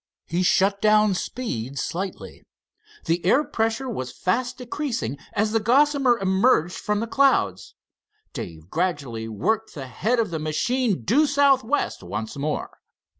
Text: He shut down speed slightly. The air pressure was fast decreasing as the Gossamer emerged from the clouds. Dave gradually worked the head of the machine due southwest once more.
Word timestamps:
He 0.25 0.41
shut 0.41 0.81
down 0.81 1.13
speed 1.13 1.77
slightly. 1.77 2.43
The 3.05 3.23
air 3.23 3.43
pressure 3.43 3.87
was 3.87 4.11
fast 4.11 4.57
decreasing 4.57 5.19
as 5.33 5.51
the 5.51 5.59
Gossamer 5.59 6.17
emerged 6.17 6.73
from 6.73 7.01
the 7.01 7.05
clouds. 7.05 7.75
Dave 8.33 8.67
gradually 8.71 9.27
worked 9.27 9.75
the 9.75 9.85
head 9.85 10.17
of 10.17 10.31
the 10.31 10.39
machine 10.39 11.03
due 11.03 11.27
southwest 11.27 12.01
once 12.01 12.35
more. 12.35 12.79